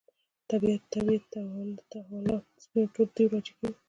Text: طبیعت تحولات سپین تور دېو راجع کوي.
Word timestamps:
طبیعت 0.49 0.81
تحولات 1.91 2.45
سپین 2.63 2.85
تور 2.93 3.07
دېو 3.15 3.25
راجع 3.33 3.53
کوي. 3.59 3.71